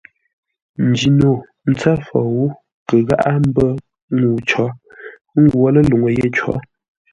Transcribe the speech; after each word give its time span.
Njino 0.87 1.31
ntsə́ 1.69 1.95
fou 2.05 2.41
kə 2.87 2.95
gháʼa 3.07 3.33
mbə́ 3.47 3.69
ŋuu 4.17 4.37
cǒ, 4.49 4.65
ə́ 5.35 5.39
ngwǒ 5.43 5.67
ləluŋú 5.73 6.07
yé 6.17 6.27
có. 6.37 6.53